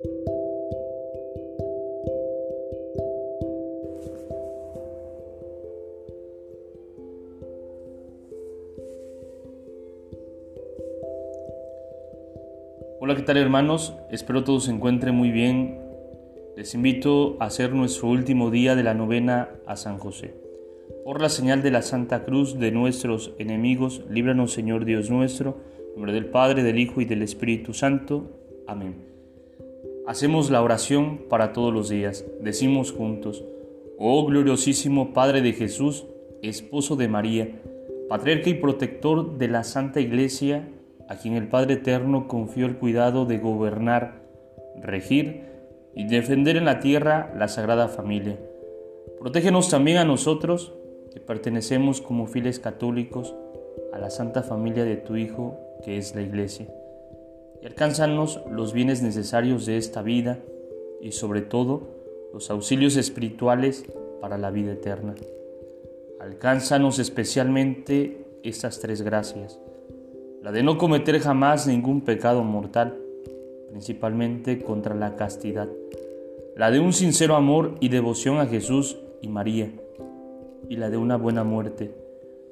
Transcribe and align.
Hola, 0.00 0.10
¿qué 13.16 13.22
tal 13.22 13.38
hermanos? 13.38 13.94
Espero 14.10 14.44
todos 14.44 14.66
se 14.66 14.70
encuentren 14.70 15.16
muy 15.16 15.32
bien. 15.32 15.80
Les 16.56 16.74
invito 16.74 17.36
a 17.40 17.46
hacer 17.46 17.72
nuestro 17.72 18.08
último 18.08 18.50
día 18.52 18.76
de 18.76 18.84
la 18.84 18.94
novena 18.94 19.48
a 19.66 19.74
San 19.74 19.98
José. 19.98 20.34
Por 21.04 21.20
la 21.20 21.28
señal 21.28 21.62
de 21.62 21.72
la 21.72 21.82
Santa 21.82 22.24
Cruz 22.24 22.60
de 22.60 22.70
nuestros 22.70 23.34
enemigos, 23.38 24.04
líbranos 24.08 24.52
Señor 24.52 24.84
Dios 24.84 25.10
nuestro, 25.10 25.56
en 25.78 25.94
nombre 25.94 26.12
del 26.12 26.26
Padre, 26.26 26.62
del 26.62 26.78
Hijo 26.78 27.00
y 27.00 27.04
del 27.04 27.22
Espíritu 27.22 27.74
Santo. 27.74 28.30
Amén. 28.68 29.17
Hacemos 30.08 30.48
la 30.50 30.62
oración 30.62 31.18
para 31.28 31.52
todos 31.52 31.70
los 31.70 31.90
días. 31.90 32.24
Decimos 32.40 32.92
juntos, 32.92 33.44
oh 33.98 34.24
gloriosísimo 34.24 35.12
Padre 35.12 35.42
de 35.42 35.52
Jesús, 35.52 36.06
esposo 36.40 36.96
de 36.96 37.08
María, 37.08 37.60
patriarca 38.08 38.48
y 38.48 38.54
protector 38.54 39.36
de 39.36 39.48
la 39.48 39.64
Santa 39.64 40.00
Iglesia, 40.00 40.66
a 41.10 41.16
quien 41.16 41.34
el 41.34 41.48
Padre 41.48 41.74
Eterno 41.74 42.26
confió 42.26 42.64
el 42.64 42.78
cuidado 42.78 43.26
de 43.26 43.36
gobernar, 43.36 44.22
regir 44.80 45.42
y 45.94 46.06
defender 46.06 46.56
en 46.56 46.64
la 46.64 46.80
tierra 46.80 47.30
la 47.36 47.48
Sagrada 47.48 47.88
Familia. 47.88 48.38
Protégenos 49.20 49.68
también 49.68 49.98
a 49.98 50.06
nosotros, 50.06 50.72
que 51.12 51.20
pertenecemos 51.20 52.00
como 52.00 52.26
fieles 52.26 52.58
católicos 52.60 53.34
a 53.92 53.98
la 53.98 54.08
Santa 54.08 54.42
Familia 54.42 54.84
de 54.84 54.96
tu 54.96 55.16
Hijo, 55.16 55.58
que 55.84 55.98
es 55.98 56.14
la 56.14 56.22
Iglesia. 56.22 56.66
Y 57.62 57.66
alcánzanos 57.66 58.40
los 58.50 58.72
bienes 58.72 59.02
necesarios 59.02 59.66
de 59.66 59.76
esta 59.76 60.02
vida 60.02 60.40
y 61.00 61.12
sobre 61.12 61.42
todo 61.42 61.88
los 62.32 62.50
auxilios 62.50 62.96
espirituales 62.96 63.84
para 64.20 64.38
la 64.38 64.50
vida 64.50 64.72
eterna. 64.72 65.14
Alcánzanos 66.20 66.98
especialmente 66.98 68.26
estas 68.42 68.80
tres 68.80 69.02
gracias 69.02 69.58
la 70.42 70.52
de 70.52 70.62
no 70.62 70.78
cometer 70.78 71.18
jamás 71.18 71.66
ningún 71.66 72.02
pecado 72.02 72.44
mortal, 72.44 72.96
principalmente 73.70 74.62
contra 74.62 74.94
la 74.94 75.16
castidad, 75.16 75.68
la 76.56 76.70
de 76.70 76.80
un 76.80 76.92
sincero 76.92 77.34
amor 77.34 77.74
y 77.80 77.88
devoción 77.88 78.38
a 78.38 78.46
Jesús 78.46 78.98
y 79.20 79.28
María, 79.28 79.72
y 80.68 80.76
la 80.76 80.90
de 80.90 80.96
una 80.96 81.16
buena 81.16 81.42
muerte, 81.42 81.94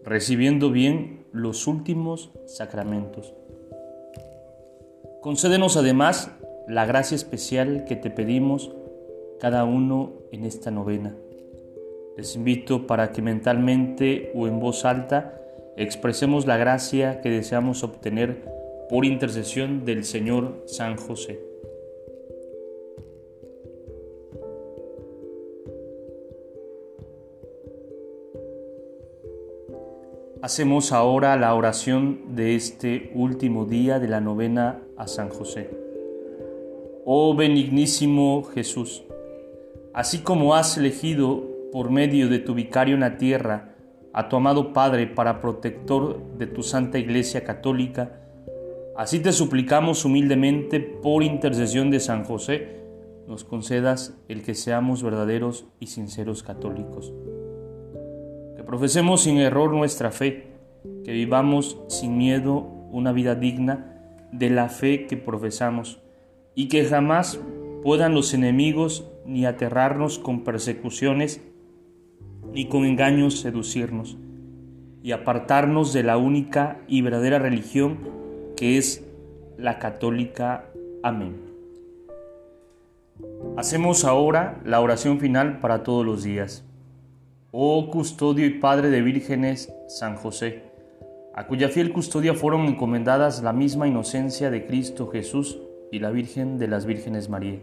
recibiendo 0.02 0.70
bien 0.70 1.24
los 1.32 1.66
últimos 1.66 2.32
sacramentos. 2.46 3.32
Concédenos 5.26 5.76
además 5.76 6.30
la 6.68 6.86
gracia 6.86 7.16
especial 7.16 7.84
que 7.84 7.96
te 7.96 8.10
pedimos 8.10 8.72
cada 9.40 9.64
uno 9.64 10.12
en 10.30 10.44
esta 10.44 10.70
novena. 10.70 11.16
Les 12.16 12.36
invito 12.36 12.86
para 12.86 13.10
que 13.10 13.22
mentalmente 13.22 14.30
o 14.36 14.46
en 14.46 14.60
voz 14.60 14.84
alta 14.84 15.42
expresemos 15.76 16.46
la 16.46 16.56
gracia 16.58 17.20
que 17.22 17.30
deseamos 17.30 17.82
obtener 17.82 18.44
por 18.88 19.04
intercesión 19.04 19.84
del 19.84 20.04
Señor 20.04 20.62
San 20.66 20.96
José. 20.96 21.40
Hacemos 30.40 30.92
ahora 30.92 31.34
la 31.36 31.52
oración 31.52 32.36
de 32.36 32.54
este 32.54 33.10
último 33.16 33.64
día 33.64 33.98
de 33.98 34.06
la 34.06 34.20
novena 34.20 34.85
a 34.96 35.06
San 35.06 35.28
José. 35.28 35.70
Oh 37.04 37.34
benignísimo 37.34 38.42
Jesús, 38.54 39.04
así 39.94 40.18
como 40.18 40.54
has 40.54 40.76
elegido 40.76 41.44
por 41.72 41.90
medio 41.90 42.28
de 42.28 42.38
tu 42.38 42.54
vicario 42.54 42.94
en 42.94 43.00
la 43.00 43.16
tierra, 43.16 43.74
a 44.12 44.28
tu 44.28 44.36
amado 44.36 44.72
Padre 44.72 45.06
para 45.06 45.40
protector 45.40 46.20
de 46.38 46.46
tu 46.46 46.62
Santa 46.62 46.98
Iglesia 46.98 47.44
Católica, 47.44 48.20
así 48.96 49.20
te 49.20 49.32
suplicamos 49.32 50.04
humildemente 50.04 50.80
por 50.80 51.22
intercesión 51.22 51.90
de 51.90 52.00
San 52.00 52.24
José, 52.24 52.76
nos 53.28 53.44
concedas 53.44 54.14
el 54.28 54.42
que 54.42 54.54
seamos 54.54 55.02
verdaderos 55.02 55.66
y 55.80 55.88
sinceros 55.88 56.42
católicos. 56.42 57.12
Que 58.56 58.62
profesemos 58.62 59.22
sin 59.22 59.38
error 59.38 59.72
nuestra 59.72 60.10
fe, 60.10 60.46
que 61.04 61.12
vivamos 61.12 61.78
sin 61.88 62.16
miedo 62.16 62.60
una 62.90 63.12
vida 63.12 63.34
digna 63.34 63.95
de 64.38 64.50
la 64.50 64.68
fe 64.68 65.06
que 65.06 65.16
profesamos 65.16 66.00
y 66.54 66.68
que 66.68 66.84
jamás 66.84 67.40
puedan 67.82 68.14
los 68.14 68.34
enemigos 68.34 69.06
ni 69.24 69.46
aterrarnos 69.46 70.18
con 70.18 70.44
persecuciones 70.44 71.40
ni 72.52 72.68
con 72.68 72.84
engaños 72.84 73.40
seducirnos, 73.40 74.16
y 75.02 75.12
apartarnos 75.12 75.92
de 75.92 76.02
la 76.02 76.16
única 76.16 76.80
y 76.88 77.02
verdadera 77.02 77.38
religión 77.38 77.98
que 78.56 78.78
es 78.78 79.04
la 79.58 79.78
católica. 79.78 80.64
Amén. 81.02 81.36
Hacemos 83.56 84.04
ahora 84.04 84.60
la 84.64 84.80
oración 84.80 85.20
final 85.20 85.60
para 85.60 85.82
todos 85.82 86.04
los 86.04 86.22
días. 86.22 86.64
Oh 87.52 87.90
custodio 87.90 88.46
y 88.46 88.58
Padre 88.58 88.90
de 88.90 89.02
vírgenes, 89.02 89.72
San 89.88 90.16
José, 90.16 90.62
a 91.36 91.46
cuya 91.46 91.68
fiel 91.68 91.92
custodia 91.92 92.32
fueron 92.32 92.66
encomendadas 92.66 93.42
la 93.42 93.52
misma 93.52 93.86
inocencia 93.86 94.50
de 94.50 94.66
Cristo 94.66 95.08
Jesús 95.08 95.60
y 95.92 95.98
la 95.98 96.10
Virgen 96.10 96.58
de 96.58 96.66
las 96.66 96.86
Vírgenes 96.86 97.28
María. 97.28 97.60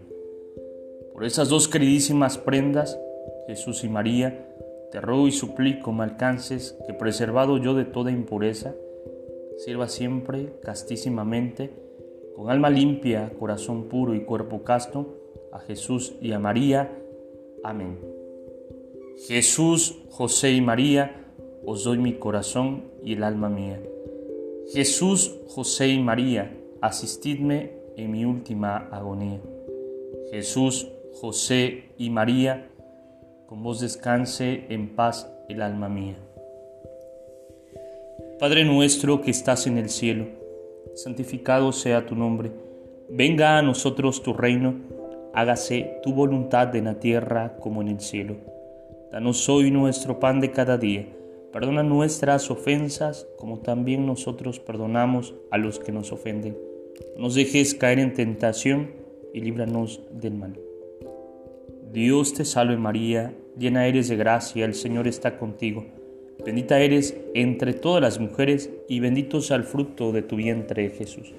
Por 1.11 1.25
esas 1.25 1.50
dos 1.50 1.67
queridísimas 1.67 2.38
prendas, 2.38 3.00
Jesús 3.47 3.84
y 3.84 3.89
María, 3.89 4.47
te 4.91 5.01
ruego 5.01 5.28
y 5.28 5.31
suplico 5.31 5.91
me 5.91 6.03
alcances 6.03 6.78
que 6.85 6.94
preservado 6.94 7.57
yo 7.57 7.73
de 7.73 7.85
toda 7.85 8.11
impureza, 8.11 8.75
sirva 9.57 9.88
siempre 9.88 10.53
castísimamente, 10.61 11.72
con 12.35 12.51
alma 12.51 12.69
limpia, 12.69 13.31
corazón 13.40 13.90
puro 13.90 14.13
y 14.13 14.22
cuerpo 14.22 14.63
casto, 14.63 15.17
a 15.51 15.59
Jesús 15.59 16.16
y 16.22 16.31
a 16.31 16.40
María. 16.40 16.91
Amén. 17.63 17.97
Jesús, 19.28 20.00
José 20.09 20.51
y 20.51 20.61
María, 20.61 21.22
os 21.66 21.84
doy 21.84 21.97
mi 21.97 22.13
corazón 22.13 22.84
y 23.03 23.13
el 23.13 23.24
alma 23.24 23.50
mía. 23.50 23.81
Jesús, 24.72 25.35
José 25.47 25.90
y 25.90 26.00
María, 26.00 26.56
asistidme 26.81 27.72
en 27.97 28.12
mi 28.12 28.25
última 28.25 28.90
agonía. 28.91 29.40
Jesús, 30.31 30.88
José 31.13 31.85
y 31.97 32.09
María, 32.09 32.69
con 33.46 33.62
vos 33.62 33.79
descanse 33.79 34.66
en 34.69 34.96
paz 34.96 35.29
el 35.47 35.62
alma 35.62 35.90
mía. 35.90 36.16
Padre 38.40 38.66
nuestro 38.66 39.22
que 39.22 39.31
estás 39.31 39.68
en 39.68 39.78
el 39.78 39.90
cielo, 39.90 40.25
santificado 40.96 41.72
sea 41.72 42.06
tu 42.06 42.16
nombre, 42.16 42.52
venga 43.09 43.57
a 43.57 43.62
nosotros 43.62 44.23
tu 44.23 44.34
reino, 44.34 44.75
hágase 45.34 46.00
tu 46.03 46.13
voluntad 46.13 46.75
en 46.75 46.85
la 46.85 47.00
tierra 47.00 47.57
como 47.59 47.81
en 47.81 47.90
el 47.90 48.00
cielo. 48.00 48.35
Danos 49.12 49.47
hoy 49.50 49.69
nuestro 49.69 50.19
pan 50.19 50.40
de 50.40 50.52
cada 50.52 50.78
día, 50.78 51.07
perdona 51.53 51.84
nuestras 51.84 52.50
ofensas 52.52 53.28
como 53.38 53.59
también 53.59 54.06
nosotros 54.06 54.59
perdonamos 54.59 55.36
a 55.52 55.58
los 55.58 55.80
que 55.80 55.91
nos 55.91 56.12
ofenden. 56.12 56.58
No 57.16 57.24
nos 57.24 57.36
dejes 57.36 57.75
caer 57.75 58.00
en 58.00 58.14
tentación 58.14 58.91
y 59.34 59.40
líbranos 59.41 60.02
del 60.12 60.34
mal. 60.34 60.59
Dios 61.91 62.34
te 62.34 62.44
salve 62.44 62.75
María, 62.75 63.36
llena 63.58 63.86
eres 63.86 64.08
de 64.09 64.16
gracia, 64.16 64.66
el 64.66 64.74
Señor 64.74 65.08
está 65.08 65.38
contigo. 65.38 65.86
Bendita 66.44 66.80
eres 66.80 67.16
entre 67.36 67.74
todas 67.74 68.02
las 68.02 68.20
mujeres 68.20 68.72
y 68.90 69.00
bendito 69.00 69.40
sea 69.40 69.58
el 69.58 69.64
fruto 69.64 70.12
de 70.12 70.24
tu 70.24 70.35
vientre 70.35 70.90
Jesús. 70.90 71.34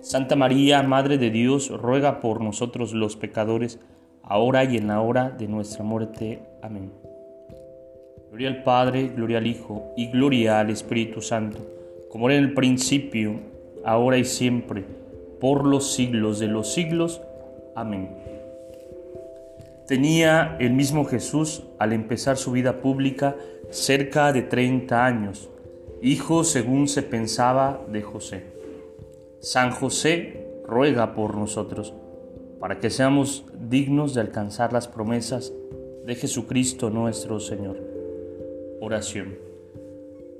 Santa 0.00 0.34
María, 0.34 0.82
Madre 0.82 1.16
de 1.16 1.30
Dios, 1.30 1.70
ruega 1.70 2.18
por 2.18 2.40
nosotros 2.40 2.92
los 2.92 3.16
pecadores, 3.16 3.78
ahora 4.24 4.64
y 4.64 4.76
en 4.76 4.88
la 4.88 5.00
hora 5.00 5.30
de 5.30 5.46
nuestra 5.46 5.84
muerte. 5.84 6.42
Amén. 6.60 7.01
Gloria 8.32 8.48
al 8.48 8.62
Padre, 8.62 9.08
gloria 9.14 9.36
al 9.36 9.46
Hijo 9.46 9.92
y 9.94 10.10
gloria 10.10 10.58
al 10.58 10.70
Espíritu 10.70 11.20
Santo, 11.20 11.58
como 12.08 12.30
era 12.30 12.38
en 12.38 12.44
el 12.44 12.54
principio, 12.54 13.38
ahora 13.84 14.16
y 14.16 14.24
siempre, 14.24 14.86
por 15.38 15.66
los 15.66 15.92
siglos 15.92 16.38
de 16.38 16.46
los 16.46 16.72
siglos. 16.72 17.20
Amén. 17.74 18.08
Tenía 19.86 20.56
el 20.60 20.72
mismo 20.72 21.04
Jesús 21.04 21.64
al 21.78 21.92
empezar 21.92 22.38
su 22.38 22.52
vida 22.52 22.80
pública 22.80 23.36
cerca 23.68 24.32
de 24.32 24.40
30 24.40 25.04
años, 25.04 25.50
hijo 26.00 26.42
según 26.42 26.88
se 26.88 27.02
pensaba 27.02 27.84
de 27.86 28.00
José. 28.00 28.44
San 29.40 29.72
José 29.72 30.62
ruega 30.66 31.14
por 31.14 31.36
nosotros, 31.36 31.92
para 32.60 32.78
que 32.80 32.88
seamos 32.88 33.44
dignos 33.60 34.14
de 34.14 34.22
alcanzar 34.22 34.72
las 34.72 34.88
promesas 34.88 35.52
de 36.06 36.14
Jesucristo 36.14 36.88
nuestro 36.88 37.38
Señor. 37.38 37.91
Oración. 38.84 39.36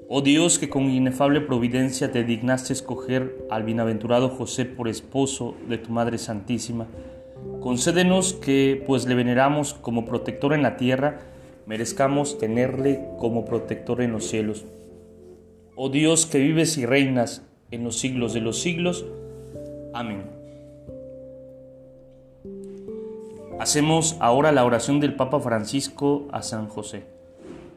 Oh 0.08 0.20
Dios, 0.20 0.58
que 0.58 0.68
con 0.68 0.90
inefable 0.90 1.40
providencia 1.40 2.10
te 2.10 2.24
dignaste 2.24 2.72
escoger 2.72 3.46
al 3.48 3.62
bienaventurado 3.62 4.30
José 4.30 4.64
por 4.64 4.88
esposo 4.88 5.54
de 5.68 5.78
tu 5.78 5.92
Madre 5.92 6.18
Santísima, 6.18 6.88
concédenos 7.60 8.32
que, 8.32 8.82
pues 8.84 9.06
le 9.06 9.14
veneramos 9.14 9.74
como 9.74 10.04
protector 10.04 10.54
en 10.54 10.62
la 10.62 10.76
tierra, 10.76 11.20
merezcamos 11.66 12.36
tenerle 12.36 13.06
como 13.20 13.44
protector 13.44 14.02
en 14.02 14.10
los 14.10 14.24
cielos. 14.24 14.64
Oh 15.76 15.88
Dios, 15.88 16.26
que 16.26 16.38
vives 16.38 16.76
y 16.78 16.84
reinas 16.84 17.46
en 17.70 17.84
los 17.84 17.96
siglos 18.00 18.34
de 18.34 18.40
los 18.40 18.58
siglos. 18.60 19.04
Amén. 19.94 20.24
Hacemos 23.60 24.16
ahora 24.18 24.50
la 24.50 24.64
oración 24.64 24.98
del 24.98 25.14
Papa 25.14 25.38
Francisco 25.38 26.26
a 26.32 26.42
San 26.42 26.66
José. 26.66 27.11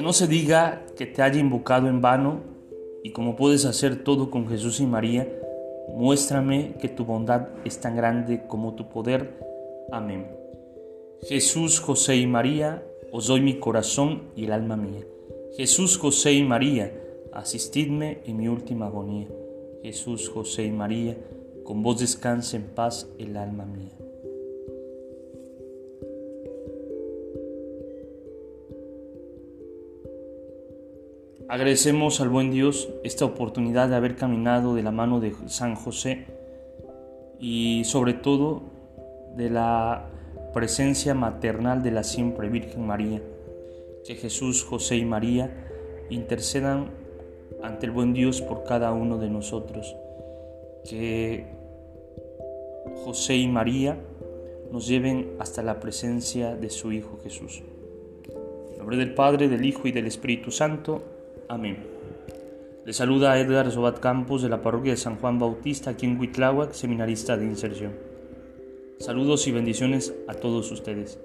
Que 0.00 0.06
no 0.06 0.14
se 0.14 0.26
diga 0.26 0.86
que 0.96 1.04
te 1.04 1.20
haya 1.20 1.38
invocado 1.38 1.86
en 1.86 2.00
vano 2.00 2.40
y 3.04 3.10
como 3.10 3.36
puedes 3.36 3.66
hacer 3.66 4.02
todo 4.02 4.30
con 4.30 4.48
Jesús 4.48 4.80
y 4.80 4.86
María, 4.86 5.28
muéstrame 5.94 6.72
que 6.80 6.88
tu 6.88 7.04
bondad 7.04 7.48
es 7.66 7.82
tan 7.82 7.96
grande 7.96 8.46
como 8.46 8.74
tu 8.74 8.88
poder. 8.88 9.38
Amén. 9.92 10.26
Jesús, 11.28 11.80
José 11.80 12.16
y 12.16 12.26
María, 12.26 12.82
os 13.12 13.26
doy 13.26 13.42
mi 13.42 13.58
corazón 13.58 14.22
y 14.34 14.46
el 14.46 14.52
alma 14.52 14.74
mía. 14.74 15.04
Jesús, 15.58 15.98
José 15.98 16.32
y 16.32 16.44
María, 16.44 16.98
asistidme 17.34 18.22
en 18.24 18.38
mi 18.38 18.48
última 18.48 18.86
agonía. 18.86 19.28
Jesús, 19.82 20.30
José 20.30 20.64
y 20.64 20.72
María, 20.72 21.18
con 21.62 21.82
vos 21.82 22.00
descanse 22.00 22.56
en 22.56 22.68
paz 22.74 23.06
el 23.18 23.36
alma 23.36 23.66
mía. 23.66 23.92
Agradecemos 31.50 32.20
al 32.20 32.28
buen 32.28 32.52
Dios 32.52 32.88
esta 33.02 33.24
oportunidad 33.24 33.88
de 33.88 33.96
haber 33.96 34.14
caminado 34.14 34.76
de 34.76 34.84
la 34.84 34.92
mano 34.92 35.18
de 35.18 35.34
San 35.46 35.74
José 35.74 36.26
y 37.40 37.82
sobre 37.86 38.14
todo 38.14 38.62
de 39.34 39.50
la 39.50 40.06
presencia 40.54 41.12
maternal 41.12 41.82
de 41.82 41.90
la 41.90 42.04
siempre 42.04 42.48
Virgen 42.48 42.86
María. 42.86 43.20
Que 44.06 44.14
Jesús, 44.14 44.62
José 44.62 44.98
y 44.98 45.04
María 45.04 45.50
intercedan 46.08 46.92
ante 47.64 47.86
el 47.86 47.90
buen 47.90 48.12
Dios 48.12 48.42
por 48.42 48.62
cada 48.62 48.92
uno 48.92 49.18
de 49.18 49.28
nosotros. 49.28 49.96
Que 50.88 51.46
José 53.04 53.34
y 53.34 53.48
María 53.48 53.98
nos 54.70 54.86
lleven 54.86 55.32
hasta 55.40 55.64
la 55.64 55.80
presencia 55.80 56.54
de 56.54 56.70
su 56.70 56.92
Hijo 56.92 57.18
Jesús. 57.24 57.64
En 58.70 58.78
nombre 58.78 58.96
del 58.96 59.14
Padre, 59.14 59.48
del 59.48 59.64
Hijo 59.64 59.88
y 59.88 59.90
del 59.90 60.06
Espíritu 60.06 60.52
Santo. 60.52 61.18
Amén. 61.50 61.78
Le 62.84 62.92
saluda 62.92 63.36
Edgar 63.36 63.72
Sobat 63.72 63.98
Campos 63.98 64.40
de 64.40 64.48
la 64.48 64.62
parroquia 64.62 64.92
de 64.92 64.96
San 64.96 65.16
Juan 65.16 65.40
Bautista 65.40 65.90
aquí 65.90 66.06
en 66.06 66.16
Huitláhuac, 66.16 66.74
seminarista 66.74 67.36
de 67.36 67.44
inserción. 67.44 67.92
Saludos 69.00 69.48
y 69.48 69.50
bendiciones 69.50 70.14
a 70.28 70.34
todos 70.34 70.70
ustedes. 70.70 71.18